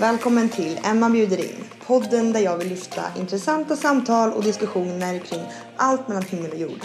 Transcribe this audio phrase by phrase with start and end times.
[0.00, 1.64] Välkommen till Emma bjuder in.
[1.86, 5.40] Podden där jag vill lyfta intressanta samtal och diskussioner kring
[5.76, 6.80] allt mellan himmel och jord.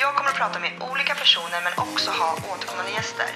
[0.00, 3.26] Jag kommer att prata med olika personer men också ha återkommande gäster.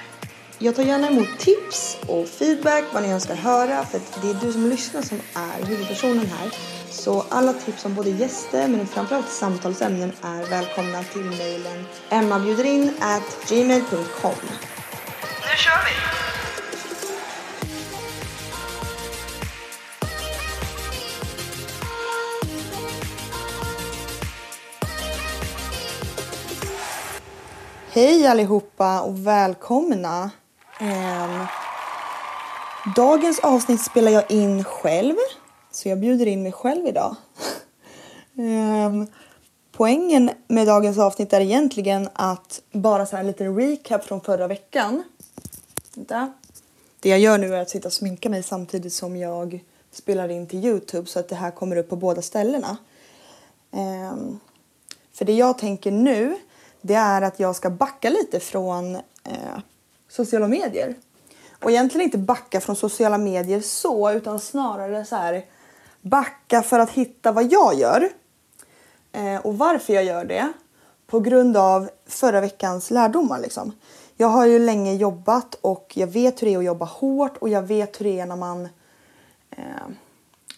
[0.57, 4.33] Jag tar gärna emot tips och feedback vad ni önskar höra för att det är
[4.33, 6.51] du som lyssnar som är huvudpersonen här.
[6.89, 12.93] Så alla tips om både gäster men framförallt samtalsämnen är välkomna till mejlen emmabjuderin
[13.49, 14.35] gmail.com.
[15.41, 16.30] Nu kör vi!
[27.93, 30.31] Hej allihopa och välkomna!
[30.81, 31.45] Um,
[32.95, 35.15] dagens avsnitt spelar jag in själv,
[35.71, 37.15] så jag bjuder in mig själv idag.
[38.33, 39.07] um,
[39.71, 44.47] poängen med dagens avsnitt är egentligen att bara så här en liten recap från förra
[44.47, 45.03] veckan.
[45.95, 46.33] Vänta.
[46.99, 50.47] Det jag gör nu är att sitta och sminka mig samtidigt som jag spelar in
[50.47, 52.77] till Youtube så att det här kommer upp på båda ställena.
[53.71, 54.39] Um,
[55.13, 56.37] för det jag tänker nu
[56.81, 59.59] det är att jag ska backa lite från eh,
[60.09, 60.95] sociala medier.
[61.63, 65.45] Och egentligen inte backa från sociala medier så utan snarare så här
[66.01, 68.09] backa för att hitta vad jag gör.
[69.11, 70.53] Eh, och varför jag gör det.
[71.07, 73.71] På grund av förra veckans lärdomar liksom.
[74.17, 77.49] Jag har ju länge jobbat och jag vet hur det är att jobba hårt och
[77.49, 78.69] jag vet hur det är när man
[79.49, 79.63] eh,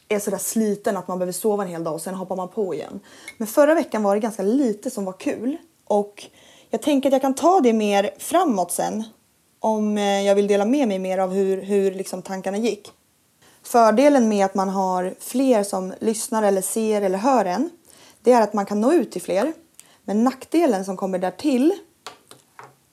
[0.10, 2.74] är sådär sliten att man behöver sova en hel dag och sen hoppar man på
[2.74, 3.00] igen.
[3.38, 5.58] Men förra veckan var det ganska lite som var kul.
[5.94, 6.26] Och
[6.70, 9.04] jag tänker att jag kan ta det mer framåt sen
[9.60, 12.92] om eh, jag vill dela med mig mer av hur, hur liksom tankarna gick.
[13.64, 17.70] Fördelen med att man har fler som lyssnar eller ser eller hör en,
[18.22, 19.54] det är att man kan nå ut till fler.
[20.04, 21.74] Men nackdelen som kommer därtill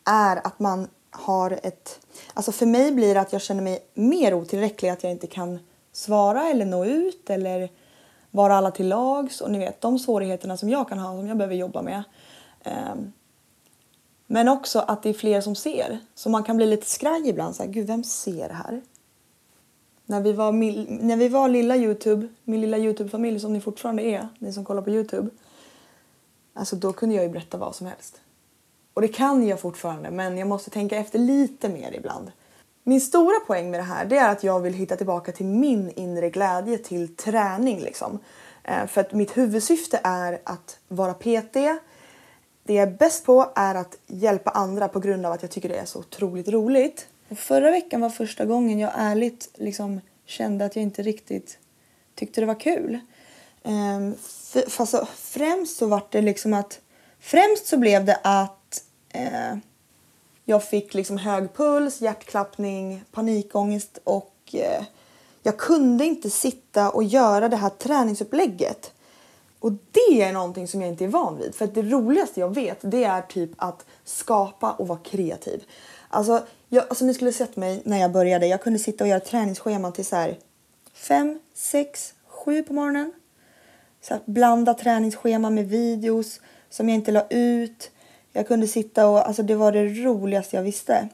[0.04, 2.00] är att man har ett...
[2.34, 5.58] Alltså för mig blir det att jag känner mig mer otillräcklig, att jag inte kan
[5.92, 7.68] svara eller nå ut eller
[8.30, 11.36] vara alla till lags och ni vet de svårigheterna som jag kan ha som jag
[11.36, 12.02] behöver jobba med.
[12.64, 13.12] Ehm,
[14.26, 15.98] men också att det är fler som ser.
[16.14, 17.56] Så man kan bli lite skraj ibland.
[17.56, 18.80] Så här, Gud, vem ser det här?
[20.06, 20.52] När vi, var,
[21.02, 24.82] när vi var lilla Youtube, min lilla Youtube-familj som ni fortfarande är, ni som kollar
[24.82, 25.30] på Youtube.
[26.54, 28.20] Alltså då kunde jag ju berätta vad som helst.
[28.94, 32.32] Och det kan jag fortfarande men jag måste tänka efter lite mer ibland.
[32.82, 35.90] Min stora poäng med det här det är att jag vill hitta tillbaka till min
[35.90, 38.18] inre glädje till träning liksom.
[38.64, 41.56] Ehm, för att mitt huvudsyfte är att vara PT,
[42.62, 45.68] det jag är bäst på är att hjälpa andra på grund av att jag tycker
[45.68, 47.06] det är så otroligt roligt.
[47.28, 51.58] Och förra veckan var första gången jag ärligt liksom kände att jag inte riktigt
[52.14, 52.98] tyckte det var kul.
[53.62, 54.14] Ehm, um,
[54.68, 56.80] fast så, främst så var det liksom att
[57.20, 58.82] främst så blev det att
[59.16, 59.58] uh,
[60.44, 64.84] jag fick liksom hög puls, hjärtklappning, panikångest och uh,
[65.42, 68.92] jag kunde inte sitta och göra det här träningsupplägget.
[69.60, 71.54] Och det är någonting som jag inte är van vid.
[71.54, 75.64] För det roligaste jag vet det är typ att skapa och vara kreativ.
[76.08, 78.46] Alltså, jag, alltså ni skulle sett mig när jag började.
[78.46, 80.38] Jag kunde sitta och göra träningsscheman till så här
[80.94, 83.12] fem, sex, sju på morgonen.
[84.00, 86.40] Så att blanda träningsschema med videos
[86.70, 87.90] som jag inte la ut.
[88.32, 91.08] Jag kunde sitta och alltså det var det roligaste jag visste.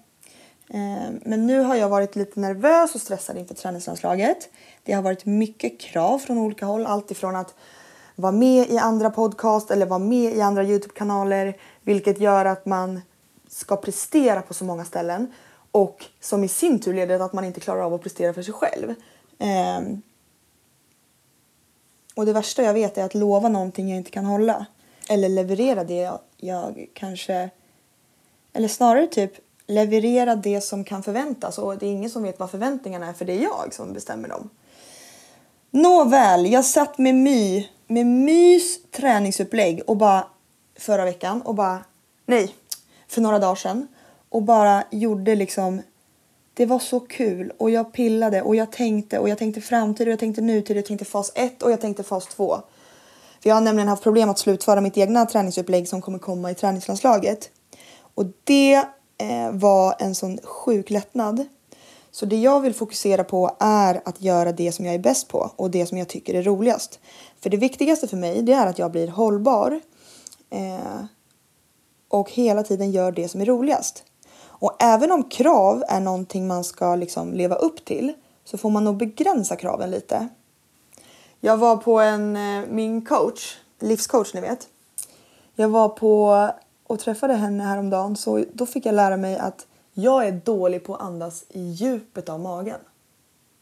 [0.70, 4.48] Eh, men nu har jag varit lite nervös och stressad inför träningslandslaget.
[4.82, 6.86] Det har varit mycket krav från olika håll.
[6.86, 7.54] Allt ifrån att
[8.16, 13.00] vara med i andra podcast eller vara med i andra Youtube-kanaler vilket gör att man
[13.48, 15.32] ska prestera på så många ställen
[15.70, 18.42] och som i sin tur leder till att man inte klarar av att prestera för
[18.42, 18.94] sig själv.
[19.38, 20.02] Um,
[22.14, 24.66] och det värsta jag vet är att lova någonting jag inte kan hålla.
[25.08, 27.50] Eller leverera det jag, jag kanske...
[28.52, 29.32] Eller snarare typ
[29.66, 33.24] leverera det som kan förväntas och det är ingen som vet vad förväntningarna är för
[33.24, 34.50] det är jag som bestämmer dem.
[35.70, 40.26] Nåväl, jag satt med My med mys träningsupplägg och bara
[40.78, 41.84] förra veckan och bara
[42.26, 42.54] nej,
[43.08, 43.88] för några dagar sedan
[44.28, 45.82] och bara gjorde liksom
[46.54, 50.12] det var så kul och jag pillade och jag tänkte och jag tänkte framtid och
[50.12, 52.56] jag tänkte nutid, och jag tänkte fas 1 och jag tänkte fas 2.
[53.42, 56.54] För jag har nämligen haft problem att slutföra mitt egna träningsupplägg som kommer komma i
[56.54, 57.50] träningslandslaget.
[58.14, 58.74] Och det
[59.18, 61.44] eh, var en sån sjuk lättnad.
[62.10, 65.50] Så det jag vill fokusera på är att göra det som jag är bäst på
[65.56, 67.00] och det som jag tycker är roligast.
[67.40, 69.80] För det viktigaste för mig det är att jag blir hållbar
[70.50, 71.04] eh,
[72.08, 74.04] och hela tiden gör det som är roligast.
[74.58, 78.12] Och även om krav är någonting man ska liksom leva upp till
[78.44, 80.28] så får man nog begränsa kraven lite.
[81.40, 84.68] Jag var på en, eh, min coach, livscoach ni vet.
[85.54, 86.48] Jag var på
[86.86, 90.94] och träffade henne häromdagen så då fick jag lära mig att jag är dålig på
[90.94, 92.80] att andas i djupet av magen.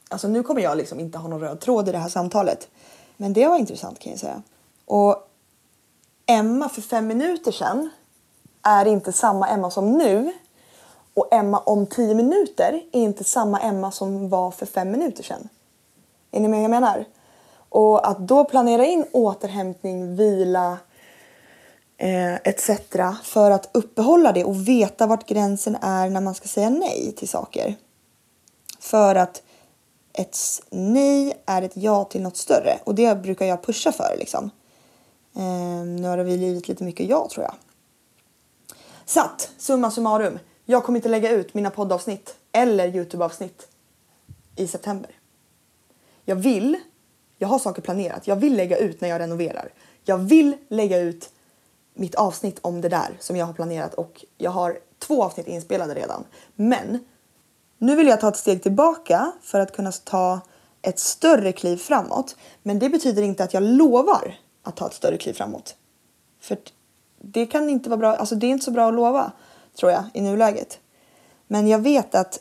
[0.09, 2.69] Alltså nu kommer jag liksom inte ha någon röd tråd i det här samtalet.
[3.17, 4.43] Men det var intressant kan jag säga.
[4.85, 5.29] Och
[6.27, 7.91] Emma för fem minuter sedan
[8.63, 10.33] är inte samma Emma som nu.
[11.15, 15.49] Och Emma om tio minuter är inte samma Emma som var för fem minuter sedan.
[16.31, 17.05] Är ni med vad jag menar?
[17.69, 20.79] Och att då planera in återhämtning, vila
[21.97, 22.71] eh, etc.
[23.23, 27.29] för att uppehålla det och veta vart gränsen är när man ska säga nej till
[27.29, 27.75] saker.
[28.81, 29.43] För att
[30.15, 30.37] ett
[30.71, 34.51] nej är ett ja till något större och det brukar jag pusha för liksom.
[35.37, 37.55] Eh, nu har det blivit lite mycket ja tror jag.
[39.05, 40.39] Så att, summa summarum.
[40.65, 43.69] Jag kommer inte lägga ut mina poddavsnitt eller Youtube-avsnitt
[44.57, 45.11] i september.
[46.25, 46.77] Jag vill,
[47.39, 48.27] jag har saker planerat.
[48.27, 49.69] Jag vill lägga ut när jag renoverar.
[50.05, 51.31] Jag vill lägga ut
[51.95, 55.95] mitt avsnitt om det där som jag har planerat och jag har två avsnitt inspelade
[55.95, 56.25] redan.
[56.55, 57.05] Men
[57.79, 60.41] nu vill jag ta ett steg tillbaka för att kunna ta
[60.82, 62.37] ett större kliv framåt.
[62.62, 65.76] Men det betyder inte att jag lovar att ta ett större kliv framåt.
[66.41, 66.59] För
[67.21, 69.32] det kan inte vara bra, alltså det är inte så bra att lova
[69.79, 70.79] tror jag i nuläget.
[71.47, 72.41] Men jag vet att,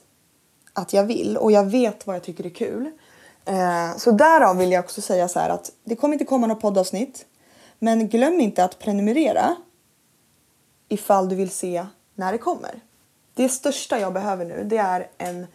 [0.73, 2.91] att jag vill och jag vet vad jag tycker är kul.
[3.45, 6.61] Eh, så därav vill jag också säga så här att det kommer inte komma något
[6.61, 7.25] poddavsnitt.
[7.79, 9.55] Men glöm inte att prenumerera
[10.89, 12.81] ifall du vill se när det kommer.
[13.33, 15.47] Det största jag behöver nu det är en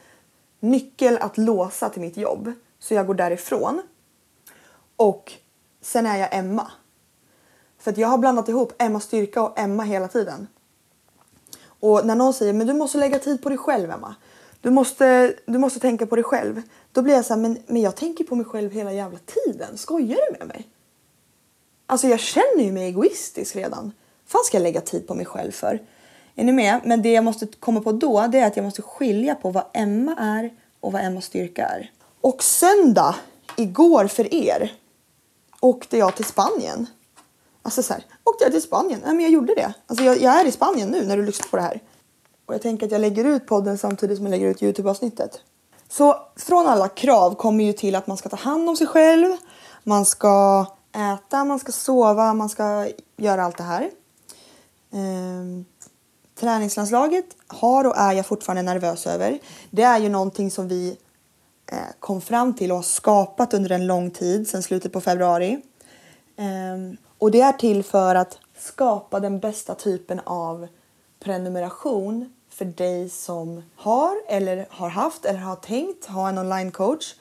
[0.60, 3.82] nyckel att låsa till mitt jobb så jag går därifrån.
[4.96, 5.32] Och
[5.80, 6.70] sen är jag Emma.
[7.78, 10.46] För att jag har blandat ihop Emma styrka och Emma hela tiden.
[11.80, 14.14] Och när någon säger men du måste lägga tid på dig själv Emma.
[14.60, 16.62] Du måste, du måste tänka på dig själv.
[16.92, 19.78] Då blir jag så här, men, men jag tänker på mig själv hela jävla tiden.
[19.78, 20.68] Skojar du med mig?
[21.86, 23.92] Alltså jag känner ju mig egoistisk redan.
[24.26, 25.80] fan ska jag lägga tid på mig själv för?
[26.38, 26.80] Är ni med?
[26.84, 29.64] Men det jag måste komma på då det är att jag måste skilja på vad
[29.72, 30.50] Emma är
[30.80, 31.90] och vad Emmas styrka är.
[32.20, 33.14] Och söndag,
[33.56, 34.72] igår för er,
[35.60, 36.86] åkte jag till Spanien.
[37.62, 39.00] Alltså så här, åkte jag till Spanien?
[39.04, 39.74] Ja, men jag gjorde det.
[39.86, 41.80] Alltså jag, jag är i Spanien nu när du lyssnar på det här.
[42.46, 45.40] Och jag tänker att jag lägger ut podden samtidigt som jag lägger ut Youtube-avsnittet.
[45.88, 49.36] Så från alla krav kommer ju till att man ska ta hand om sig själv.
[49.84, 53.90] Man ska äta, man ska sova, man ska göra allt det här.
[54.92, 55.64] Ehm,
[56.40, 59.38] träningslandslaget har och är jag fortfarande nervös över.
[59.70, 60.96] Det är ju någonting som vi
[61.72, 65.60] eh, kom fram till och har skapat under en lång tid sedan slutet på februari.
[66.36, 70.68] Ehm, och det är till för att skapa den bästa typen av
[71.20, 77.14] prenumeration för dig som har eller har haft eller har tänkt ha en online coach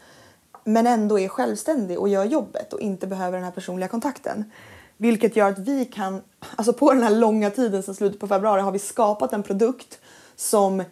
[0.64, 4.52] men ändå är självständig och gör jobbet och inte behöver den här personliga kontakten.
[4.98, 6.22] Vilket gör att vi kan,
[6.56, 10.00] alltså på den här långa tiden sedan slutet på februari har vi skapat en produkt
[10.36, 10.84] som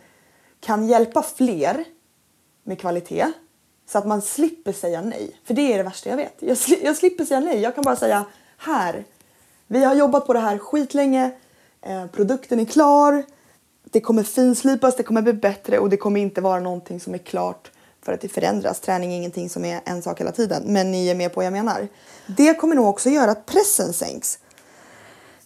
[0.60, 1.86] kan hjälpa fler
[2.64, 3.32] med kvalitet
[3.88, 5.40] så att man slipper säga nej.
[5.44, 6.36] För det är det värsta jag vet.
[6.40, 7.60] Jag, sli jag slipper säga nej.
[7.60, 8.26] Jag kan bara säga
[8.58, 9.06] här.
[9.68, 11.32] Vi har jobbat på det här skitlänge.
[11.82, 13.24] Eh, produkten är klar.
[13.84, 17.18] Det kommer finslipas, det kommer bli bättre och det kommer inte vara någonting som är
[17.18, 17.72] klart
[18.06, 18.80] för att det förändras.
[18.80, 20.64] Träning är ingenting som är en sak hela tiden.
[20.66, 21.88] Men ni är med på vad jag menar.
[22.28, 24.40] Det kommer nog också göra att pressen sänks.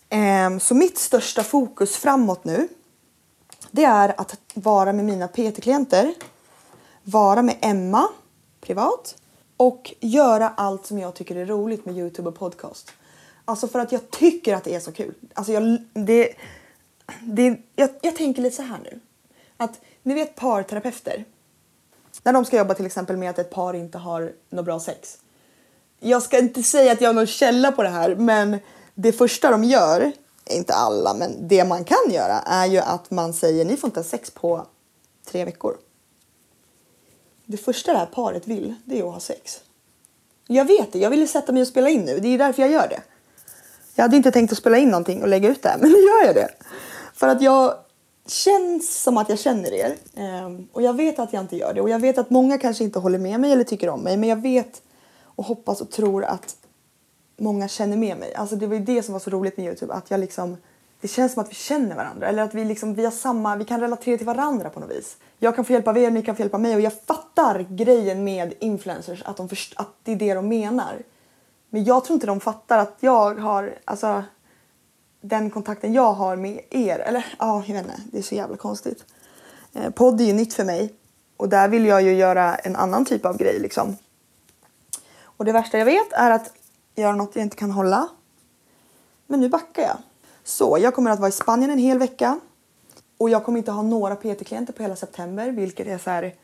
[0.10, 2.68] Ehm, så mitt största fokus framåt nu
[3.72, 6.14] det är att vara med mina PT-klienter,
[7.04, 8.08] vara med Emma
[8.62, 9.16] privat
[9.58, 12.92] och göra allt som jag tycker är roligt med Youtube och podcast.
[13.46, 15.13] Alltså för att jag tycker att det är så kul.
[15.34, 16.34] Alltså jag, det,
[17.22, 19.00] det, jag, jag tänker lite så här nu.
[19.58, 21.25] Att ni vet parterapeuter
[22.24, 25.18] när de ska jobba till exempel med att ett par inte har något bra sex.
[26.00, 28.60] Jag ska inte säga att jag har någon källa på det här men
[28.96, 30.12] det första de gör,
[30.46, 34.00] inte alla men det man kan göra är ju att man säger ni får inte
[34.00, 34.66] ha sex på
[35.26, 35.78] tre veckor.
[37.46, 39.60] Det första det här paret vill det är att ha sex.
[40.48, 42.20] Jag vet det, jag ville sätta mig och spela in nu.
[42.20, 43.02] Det är därför jag gör det.
[43.96, 46.26] Jag hade inte tänkt att spela in någonting och lägga ut det men nu gör
[46.26, 46.50] jag det.
[47.14, 47.76] För att jag
[48.26, 49.96] känns som att jag känner er.
[50.16, 51.82] Ehm, och jag vet att jag inte gör det.
[51.82, 54.18] Och jag vet att många kanske inte håller med mig eller tycker om mig.
[54.18, 54.82] Men jag vet
[55.24, 56.56] och hoppas och tror att
[57.38, 58.36] många känner med mig.
[58.36, 59.94] Alltså det var ju det som var så roligt med Youtube.
[59.94, 60.58] Att jag liksom,
[61.02, 62.28] det känns som att vi känner varandra.
[62.28, 65.18] Eller att vi liksom, vi har samma, vi kan relatera till varandra på något vis.
[65.40, 66.76] Jag kan få hjälp av er, ni kan få hjälp av mig.
[66.76, 69.24] Och jag fattar grejen med influencers.
[69.24, 71.04] Att, de först, att det är det de menar.
[71.70, 74.24] Men jag tror inte de fattar att jag har, alltså
[75.22, 77.00] den kontakten jag har med er.
[77.00, 78.02] Eller ja, jag vet inte.
[78.12, 79.06] Det är så jävla konstigt.
[79.74, 80.94] Eh, podd är ju nytt för mig.
[81.38, 83.98] Och där vill jag ju göra en annan typ av grej liksom.
[85.24, 86.54] Och det värsta jag vet är att
[86.96, 88.08] göra något jag inte kan hålla.
[89.28, 89.98] Men nu backar jag.
[90.44, 92.40] Så jag kommer att vara i Spanien en hel vecka.
[93.18, 95.52] Och jag kommer inte ha några PT-klienter på hela september.
[95.52, 96.36] Vilket är så här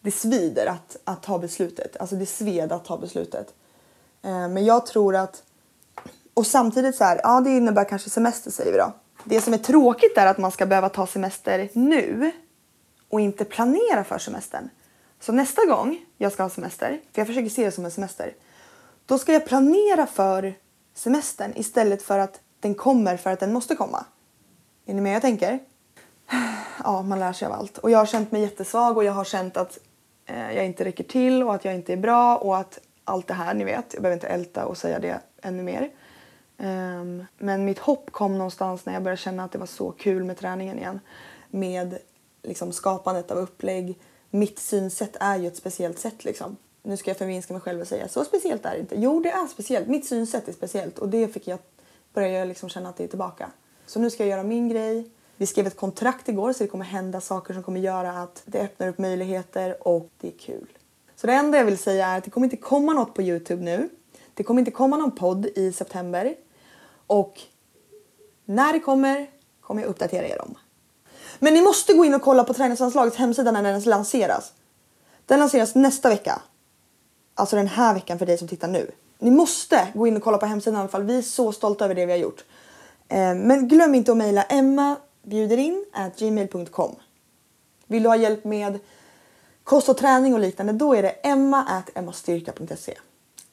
[0.00, 1.96] det svider att, att ta beslutet.
[1.96, 3.54] Alltså det sved att ta beslutet.
[4.22, 5.42] Eh, men jag tror att...
[6.34, 8.92] Och samtidigt så här, ja det innebär kanske semester säger vi då.
[9.24, 12.32] Det som är tråkigt är att man ska behöva ta semester nu
[13.08, 14.68] och inte planera för semestern.
[15.20, 18.34] Så nästa gång jag ska ha semester, för jag försöker se det som en semester,
[19.06, 20.54] då ska jag planera för
[20.94, 24.04] semestern istället för att den kommer för att den måste komma.
[24.86, 25.58] Är ni med jag tänker?
[26.84, 27.78] Ja, man lär sig av allt.
[27.78, 29.78] Och jag har känt mig jättesvag och jag har känt att
[30.26, 33.34] eh, jag inte räcker till och att jag inte är bra och att allt det
[33.34, 33.94] här, ni vet.
[33.94, 35.90] Jag behöver inte älta och säga det ännu mer.
[36.62, 40.24] Um, men mitt hopp kom någonstans när jag började känna att det var så kul
[40.24, 41.00] med träningen igen.
[41.50, 41.98] Med
[42.42, 43.98] liksom, skapandet av upplägg.
[44.30, 46.56] Mitt synsätt är ju ett speciellt sätt liksom.
[46.82, 48.94] Nu ska jag förminska mig själv och säga så speciellt är det inte.
[48.98, 49.88] Jo, det är speciellt.
[49.88, 51.58] Mitt synsätt är speciellt och det fick jag
[52.12, 53.50] börja liksom känna att det är tillbaka.
[53.86, 55.10] Så nu ska jag göra min grej.
[55.36, 58.60] Vi skrev ett kontrakt igår så det kommer hända saker som kommer göra att det
[58.60, 60.66] öppnar upp möjligheter och det är kul.
[61.16, 63.62] Så det enda jag vill säga är att det kommer inte komma något på Youtube
[63.62, 63.88] nu.
[64.34, 66.34] Det kommer inte komma någon podd i september.
[67.12, 67.40] Och
[68.44, 69.26] när det kommer
[69.60, 70.58] kommer jag uppdatera er om.
[71.38, 74.52] Men ni måste gå in och kolla på träningsanslagets hemsida när den lanseras.
[75.26, 76.42] Den lanseras nästa vecka.
[77.34, 78.90] Alltså den här veckan för dig som tittar nu.
[79.18, 81.02] Ni måste gå in och kolla på hemsidan i alla fall.
[81.02, 82.44] Vi är så stolta över det vi har gjort.
[83.08, 84.96] Eh, men glöm inte att mejla Emma
[87.86, 88.78] Vill du ha hjälp med
[89.64, 92.98] kost och träning och liknande då är det emma emmastyrka.se.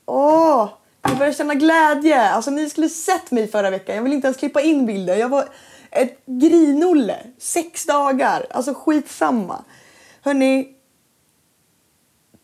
[0.06, 0.70] Åh,
[1.10, 2.22] jag börjar känna glädje.
[2.22, 3.96] Alltså ni skulle sett mig förra veckan.
[3.96, 5.16] Jag vill inte ens klippa in bilder.
[5.16, 5.50] Jag var
[5.92, 7.18] ett grinolle.
[7.38, 8.46] Sex dagar.
[8.50, 9.64] Alltså skitsamma.
[10.22, 10.76] Hörni.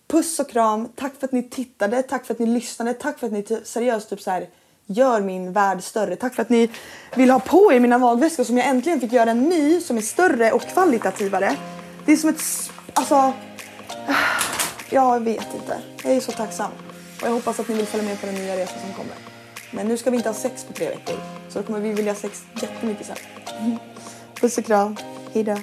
[0.07, 0.87] Puss och kram.
[0.95, 2.03] Tack för att ni tittade.
[2.03, 2.93] Tack för att ni lyssnade.
[2.93, 4.49] Tack för att ni seriöst typ så här
[4.85, 6.15] gör min värld större.
[6.15, 6.69] Tack för att ni
[7.15, 10.01] vill ha på er mina magväskor som jag äntligen fick göra en ny som är
[10.01, 11.57] större och kvalitativare.
[12.05, 12.41] Det är som ett...
[12.93, 13.33] Alltså...
[14.89, 15.77] Jag vet inte.
[16.03, 16.71] Jag är så tacksam.
[17.25, 19.15] Och jag hoppas att ni vill följa med på den nya resan som kommer.
[19.71, 21.15] Men nu ska vi inte ha sex på tre veckor.
[21.49, 23.17] Så då kommer vi vilja ha sex jättemycket sen.
[24.41, 24.97] Puss och kram.
[25.33, 25.57] Hejdå.